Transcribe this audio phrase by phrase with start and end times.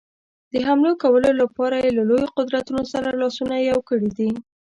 [0.51, 4.31] د حملو کولو لپاره یې له لویو قدرتونو سره لاسونه یو کړي دي.